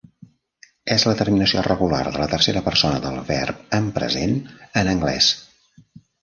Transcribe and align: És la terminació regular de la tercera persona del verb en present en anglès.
És 0.93 1.03
la 1.09 1.13
terminació 1.19 1.61
regular 1.67 1.99
de 2.07 2.13
la 2.23 2.27
tercera 2.31 2.63
persona 2.69 3.03
del 3.05 3.19
verb 3.29 3.61
en 3.81 3.93
present 3.99 4.35
en 4.83 4.91
anglès. 4.97 5.29